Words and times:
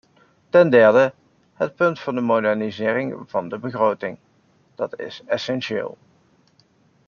Ten 0.51 0.69
derde, 0.71 1.13
het 1.53 1.75
punt 1.75 1.99
van 1.99 2.15
de 2.15 2.21
modernisering 2.21 3.23
van 3.29 3.49
de 3.49 3.57
begroting, 3.59 4.17
dat 4.75 4.99
is 4.99 5.21
essentieel. 5.25 5.97